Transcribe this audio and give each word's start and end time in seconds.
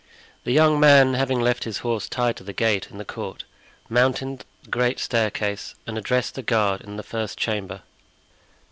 The 0.45 0.51
young 0.51 0.79
man 0.79 1.13
having 1.13 1.39
left 1.39 1.63
his 1.63 1.77
horse 1.85 2.09
tied 2.09 2.35
to 2.37 2.43
the 2.43 2.53
gate 2.53 2.87
in 2.89 2.97
the 2.97 3.05
court, 3.05 3.43
mounted 3.87 4.39
the 4.63 4.69
great 4.71 4.97
staircase 4.99 5.75
and 5.85 5.95
addressed 5.95 6.33
the 6.33 6.41
guard 6.41 6.81
in 6.81 6.97
the 6.97 7.03
first 7.03 7.37
chamber. 7.37 7.83